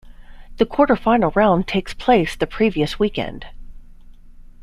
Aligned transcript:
The 0.57 0.65
quarterfinal 0.65 1.35
round 1.35 1.67
takes 1.67 1.93
place 1.93 2.35
the 2.35 2.47
previous 2.47 2.97
weekend. 2.97 3.45